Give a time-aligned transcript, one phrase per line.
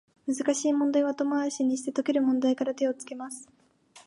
[0.27, 3.47] 難しい問題は後回しにして、解ける問題から手をつけます